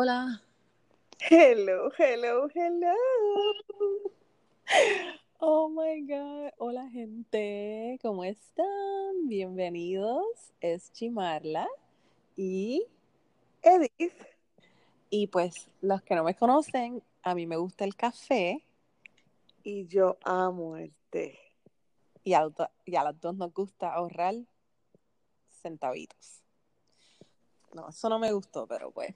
[0.00, 0.40] Hola.
[1.28, 2.94] Hello, hello, hello.
[5.40, 6.52] Oh my God.
[6.58, 7.98] Hola, gente.
[8.00, 9.26] ¿Cómo están?
[9.26, 10.52] Bienvenidos.
[10.60, 11.66] Es Chimarla
[12.36, 12.86] y
[13.60, 14.14] Edith.
[15.10, 18.64] Y pues, los que no me conocen, a mí me gusta el café.
[19.64, 21.40] Y yo amo el té.
[22.22, 22.48] Y a,
[22.84, 24.36] y a las dos nos gusta ahorrar
[25.60, 26.44] centavitos.
[27.74, 29.12] No, eso no me gustó, pero pues.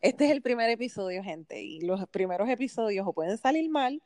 [0.00, 1.62] Este es el primer episodio, gente.
[1.62, 4.02] Y los primeros episodios o pueden salir mal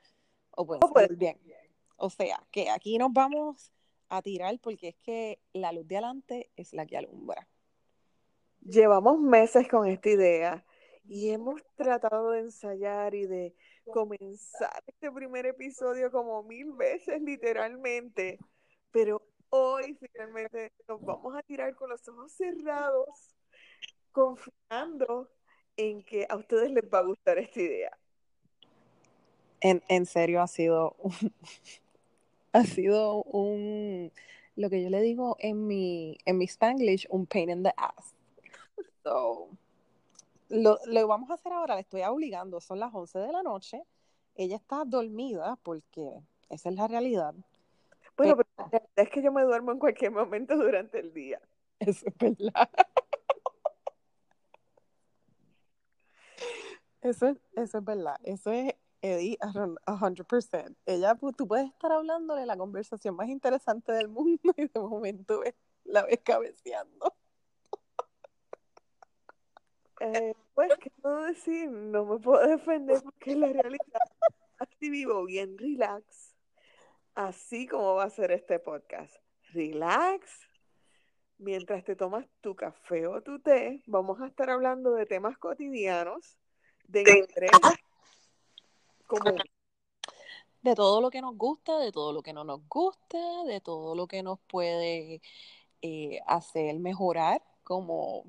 [0.50, 1.38] o pueden salir bien.
[1.96, 3.72] O sea, que aquí nos vamos
[4.08, 7.48] a tirar porque es que la luz de adelante es la que alumbra.
[8.60, 10.64] Llevamos meses con esta idea
[11.04, 13.54] y hemos tratado de ensayar y de
[13.86, 18.38] comenzar este primer episodio como mil veces literalmente,
[18.90, 23.34] pero hoy finalmente nos vamos a tirar con los ojos cerrados,
[24.12, 25.30] confiando
[25.78, 27.96] en que a ustedes les va a gustar esta idea.
[29.60, 31.12] En, en serio ha sido un,
[32.52, 34.12] ha sido un
[34.56, 38.14] lo que yo le digo en mi en mi Spanglish un pain in the ass.
[39.04, 39.48] So,
[40.50, 43.82] lo, lo vamos a hacer ahora, le estoy obligando, son las 11 de la noche,
[44.34, 46.20] ella está dormida porque
[46.50, 47.34] esa es la realidad.
[48.18, 51.40] Bueno, pero, la realidad es que yo me duermo en cualquier momento durante el día.
[51.78, 52.68] Eso es verdad.
[57.00, 58.16] Eso es, eso es verdad.
[58.24, 60.76] Eso es Eddie, 100%.
[60.86, 65.42] Ella, pues, tú puedes estar hablándole la conversación más interesante del mundo y de momento
[65.84, 67.14] la ves cabeceando.
[70.00, 71.70] Eh, pues, ¿qué puedo decir?
[71.70, 74.02] No me puedo defender porque la realidad
[74.58, 76.36] así vivo bien relax,
[77.14, 79.16] así como va a ser este podcast.
[79.52, 80.48] Relax,
[81.38, 86.38] mientras te tomas tu café o tu té, vamos a estar hablando de temas cotidianos
[86.88, 87.50] de interés
[90.62, 93.94] de todo lo que nos gusta, de todo lo que no nos gusta, de todo
[93.94, 95.20] lo que nos puede
[95.82, 98.24] eh, hacer mejorar como,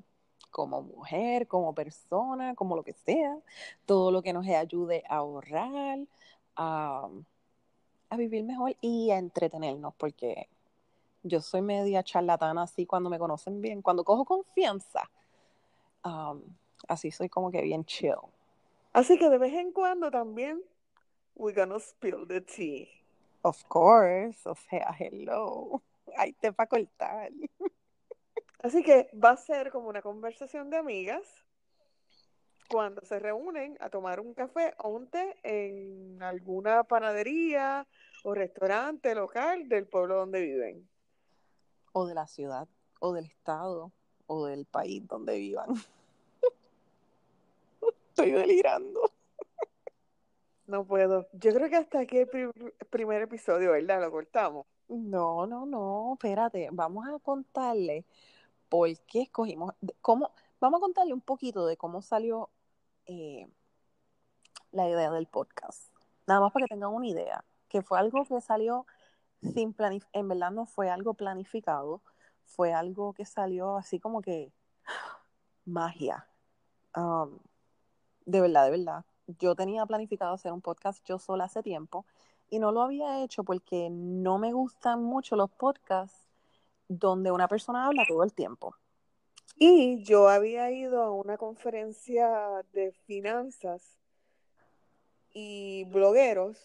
[0.50, 3.38] como mujer, como persona, como lo que sea,
[3.86, 5.98] todo lo que nos ayude a ahorrar,
[6.56, 7.08] a,
[8.10, 10.48] a vivir mejor y a entretenernos, porque
[11.22, 15.10] yo soy media charlatana así cuando me conocen bien, cuando cojo confianza,
[16.04, 16.42] um,
[16.88, 18.14] así soy como que bien chill.
[18.92, 20.62] Así que de vez en cuando también
[21.34, 22.88] we're gonna spill the tea.
[23.42, 25.82] Of course, o sea, hello.
[26.16, 27.30] Ahí te va a cortar.
[28.62, 31.22] Así que va a ser como una conversación de amigas
[32.68, 37.86] cuando se reúnen a tomar un café o un té en alguna panadería
[38.22, 40.88] o restaurante local del pueblo donde viven.
[41.92, 42.68] O de la ciudad,
[43.00, 43.92] o del estado,
[44.26, 45.68] o del país donde vivan.
[48.20, 49.12] Estoy delirando.
[50.66, 51.26] No puedo.
[51.32, 52.28] Yo creo que hasta aquí el
[52.90, 54.02] primer episodio, ¿verdad?
[54.02, 54.66] Lo cortamos.
[54.88, 56.68] No, no, no, espérate.
[56.70, 58.04] Vamos a contarle
[58.68, 60.30] por qué escogimos, cómo,
[60.60, 62.50] vamos a contarle un poquito de cómo salió
[63.06, 63.48] eh,
[64.70, 65.90] la idea del podcast.
[66.26, 68.86] Nada más para que tengan una idea, que fue algo que salió
[69.54, 72.02] sin planificar, en verdad no fue algo planificado,
[72.44, 74.52] fue algo que salió así como que
[75.64, 76.28] magia.
[76.94, 77.38] Um,
[78.30, 79.04] de verdad, de verdad.
[79.26, 82.06] Yo tenía planificado hacer un podcast yo sola hace tiempo
[82.48, 86.28] y no lo había hecho porque no me gustan mucho los podcasts
[86.88, 88.74] donde una persona habla todo el tiempo.
[89.56, 93.98] Y yo había ido a una conferencia de finanzas
[95.32, 96.58] y blogueros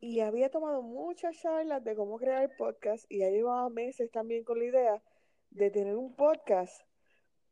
[0.00, 4.58] y había tomado muchas charlas de cómo crear podcast y ya llevaba meses también con
[4.58, 5.02] la idea
[5.50, 6.82] de tener un podcast,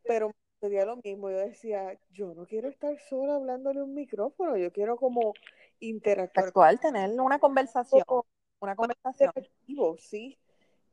[0.05, 0.31] pero
[0.61, 1.31] sería lo mismo.
[1.31, 5.35] Yo decía, yo no quiero estar sola hablándole un micrófono, yo quiero como
[5.81, 6.47] interactuar.
[6.47, 8.03] Actual, tener una conversación.
[8.61, 9.33] Una conversación.
[9.99, 10.39] Sí.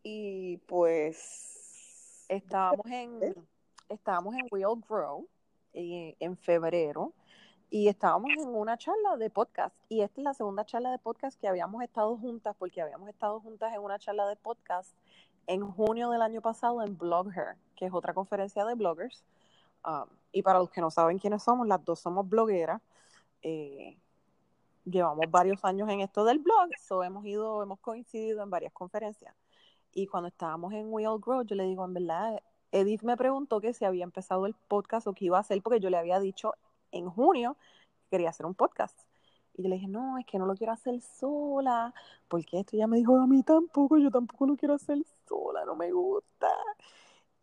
[0.04, 2.26] Y pues.
[2.30, 3.36] Estábamos en,
[3.90, 5.28] estábamos en Will Grow
[5.74, 7.14] en, en febrero
[7.70, 9.76] y estábamos en una charla de podcast.
[9.90, 13.40] Y esta es la segunda charla de podcast que habíamos estado juntas, porque habíamos estado
[13.40, 14.96] juntas en una charla de podcast
[15.48, 19.24] en junio del año pasado en Blogger, que es otra conferencia de bloggers.
[19.86, 22.82] Um, y para los que no saben quiénes somos, las dos somos blogueras.
[23.42, 23.98] Eh,
[24.86, 29.36] llevamos varios años en esto del blog, so hemos ido, hemos coincidido en varias conferencias.
[29.94, 32.42] Y cuando estábamos en Will Grow, yo le digo, en verdad,
[32.72, 35.80] Edith me preguntó que si había empezado el podcast o qué iba a hacer, porque
[35.80, 36.54] yo le había dicho
[36.92, 37.58] en junio
[38.00, 38.98] que quería hacer un podcast.
[39.54, 41.94] Y yo le dije, no, es que no lo quiero hacer sola,
[42.28, 44.98] porque esto ya me dijo, a mí tampoco, yo tampoco lo quiero hacer
[45.28, 46.48] sola, no me gusta.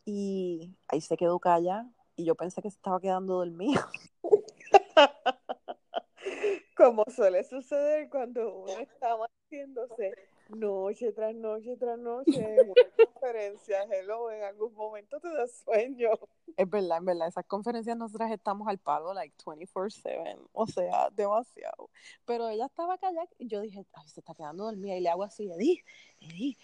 [0.05, 1.87] Y ahí se quedó calla
[2.21, 3.81] y yo pensé que se estaba quedando dormido.
[6.77, 10.13] Como suele suceder cuando uno está haciéndose
[10.51, 12.73] noche tras noche tras noche en
[13.13, 16.11] conferencia, hello, en algún momento te da sueño.
[16.57, 21.91] Es verdad, en verdad, esas conferencias nosotras estamos al palo like 24/7, o sea, demasiado.
[22.25, 25.23] Pero ella estaba callada y yo dije, ay, se está quedando dormida y le hago
[25.23, 25.85] así, Edith,
[26.21, 26.59] Edith,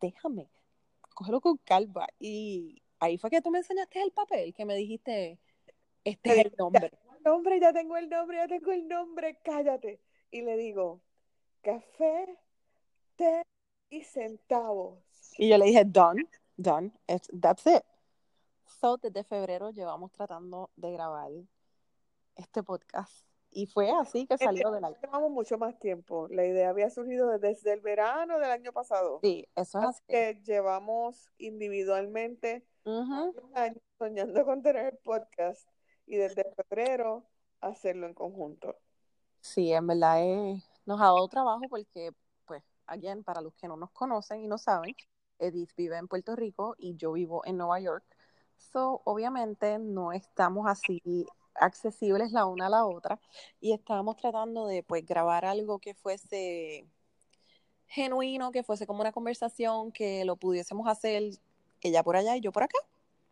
[0.00, 0.48] déjame,
[1.14, 2.06] cógelo con calma.
[2.18, 5.38] Y ahí fue que tú me enseñaste el papel, que me dijiste,
[6.04, 6.90] este es el nombre.
[6.92, 10.00] Ya, nombre, ya tengo el nombre, ya tengo el nombre, cállate.
[10.30, 11.00] Y le digo,
[11.62, 12.38] café,
[13.16, 13.42] té
[13.90, 14.98] y centavos.
[15.38, 16.92] Y yo le dije, done, done,
[17.40, 17.82] that's it.
[18.80, 21.30] So, desde febrero llevamos tratando de grabar
[22.36, 23.26] este podcast.
[23.50, 24.90] Y fue así que salió de la...
[24.90, 26.28] Llevamos mucho más tiempo.
[26.28, 29.20] La idea había surgido desde el verano del año pasado.
[29.22, 30.02] Sí, eso es así.
[30.08, 35.68] que llevamos individualmente un año soñando con tener podcast
[36.06, 37.26] y desde febrero
[37.60, 38.76] hacerlo en conjunto.
[39.40, 40.22] Sí, en verdad
[40.84, 42.12] nos ha dado trabajo porque,
[42.46, 44.94] pues, again, para los que no nos conocen y no saben,
[45.38, 48.04] Edith vive en Puerto Rico y yo vivo en Nueva York.
[48.56, 53.18] So, obviamente no estamos así accesibles la una a la otra
[53.60, 56.86] y estábamos tratando de pues grabar algo que fuese
[57.86, 61.30] genuino, que fuese como una conversación, que lo pudiésemos hacer
[61.82, 62.78] ella por allá y yo por acá.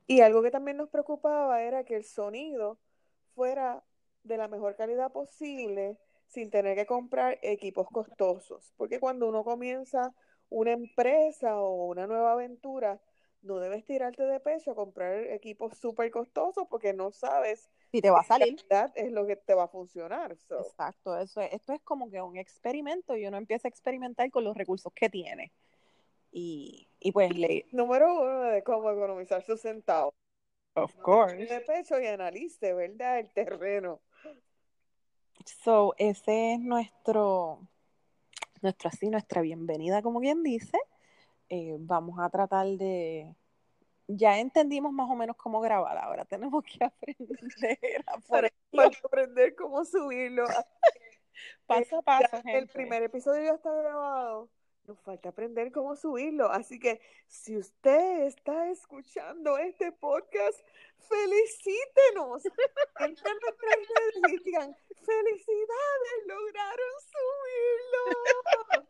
[0.06, 2.78] Y algo que también nos preocupaba era que el sonido
[3.34, 3.82] fuera
[4.22, 10.12] de la mejor calidad posible sin tener que comprar equipos costosos, porque cuando uno comienza
[10.50, 13.00] una empresa o una nueva aventura,
[13.42, 18.10] no debes tirarte de pecho a comprar equipos súper costosos porque no sabes si te
[18.10, 18.56] va a salir.
[18.94, 20.32] Es lo que te va a funcionar.
[20.32, 24.44] Exacto, eso es, esto es como que un experimento y uno empieza a experimentar con
[24.44, 25.52] los recursos que tiene.
[26.36, 27.64] Y, y pues le...
[27.70, 30.12] Número uno de cómo economizar sus centavos.
[30.74, 31.36] Of course.
[31.36, 33.20] De pecho y analice, ¿verdad?
[33.20, 34.00] El terreno.
[35.62, 37.68] So, ese es nuestro,
[38.62, 40.76] nuestro así, nuestra bienvenida, como quien dice.
[41.48, 43.32] Eh, vamos a tratar de,
[44.08, 48.50] ya entendimos más o menos cómo grabar, ahora tenemos que aprender a Para
[49.04, 50.46] aprender cómo subirlo.
[51.66, 52.42] paso a paso.
[52.44, 54.48] El primer episodio ya está grabado.
[54.86, 56.50] Nos falta aprender cómo subirlo.
[56.50, 60.60] Así que si usted está escuchando este podcast,
[61.08, 62.42] felicítenos.
[64.44, 68.84] digan, felicidades, lograron subirlo.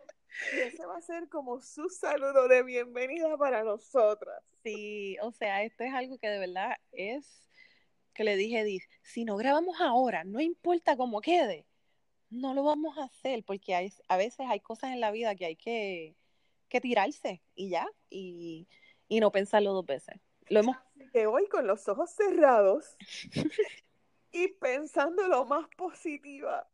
[0.52, 4.42] Y ese va a ser como su saludo de bienvenida para nosotras.
[4.64, 7.48] Sí, o sea, esto es algo que de verdad es
[8.14, 11.66] que le dije, Edith, si no grabamos ahora, no importa cómo quede,
[12.34, 15.46] no lo vamos a hacer porque hay, a veces hay cosas en la vida que
[15.46, 16.16] hay que,
[16.68, 18.68] que tirarse y ya, y,
[19.08, 20.20] y, no pensarlo dos veces.
[20.48, 20.76] Lo hemos...
[21.12, 22.96] que hoy con los ojos cerrados
[24.32, 26.68] y pensando lo más positiva,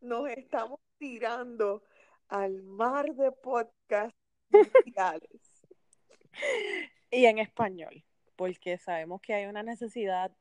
[0.00, 1.82] nos estamos tirando
[2.28, 4.18] al mar de podcasts
[4.50, 5.40] mundiales.
[7.10, 8.04] y en español,
[8.34, 10.32] porque sabemos que hay una necesidad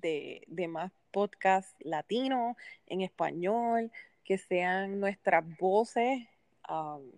[0.00, 2.56] de, más podcasts latinos,
[2.86, 3.90] en español,
[4.24, 6.26] que sean nuestras voces.
[6.68, 7.12] Um,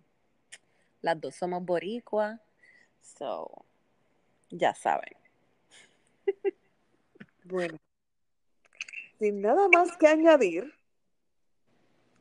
[1.01, 2.39] las dos somos boricua,
[3.01, 3.65] so
[4.49, 5.15] ya saben.
[7.45, 7.77] Bueno,
[9.19, 10.73] sin nada más que añadir,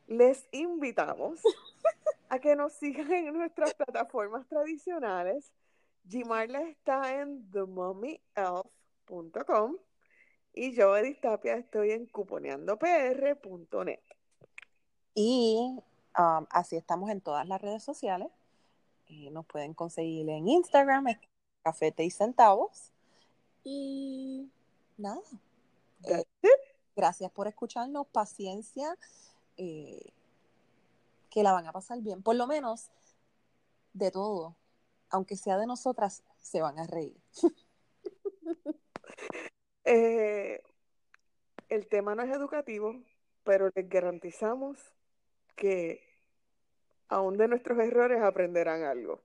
[0.06, 1.40] les invitamos
[2.28, 5.52] a que nos sigan en nuestras plataformas tradicionales.
[6.08, 9.76] Gimarla está en themummyelf.com
[10.56, 14.00] y yo, Edith Tapia, estoy en cuponeandopr.net.
[15.14, 15.78] Y
[16.18, 18.28] um, así estamos en todas las redes sociales.
[19.06, 21.06] Y nos pueden conseguir en Instagram,
[21.62, 22.90] Cafete y Centavos.
[23.64, 24.50] Y
[24.96, 25.20] nada.
[26.04, 26.24] Eh,
[26.96, 28.06] gracias por escucharnos.
[28.06, 28.96] Paciencia.
[29.58, 30.10] Eh,
[31.28, 32.22] que la van a pasar bien.
[32.22, 32.90] Por lo menos,
[33.92, 34.56] de todo,
[35.10, 37.20] aunque sea de nosotras, se van a reír.
[39.86, 40.60] Eh,
[41.68, 42.96] el tema no es educativo,
[43.44, 44.78] pero les garantizamos
[45.54, 46.02] que
[47.08, 49.22] aún de nuestros errores aprenderán algo.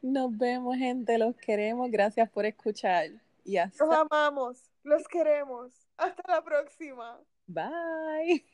[0.00, 1.90] Nos vemos, gente, los queremos.
[1.90, 3.10] Gracias por escuchar.
[3.44, 3.84] Y hasta...
[3.84, 5.72] Los amamos, los queremos.
[5.96, 7.20] Hasta la próxima.
[7.46, 8.46] Bye.